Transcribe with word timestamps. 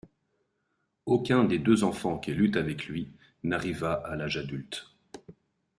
Aucun 1.05 1.43
des 1.43 1.59
deux 1.59 1.83
enfants 1.83 2.17
qu'elle 2.17 2.41
eut 2.41 2.55
avec 2.57 2.87
lui 2.87 3.11
n'arriva 3.43 3.93
à 3.93 4.15
l'âge 4.15 4.35
adulte. 4.37 4.87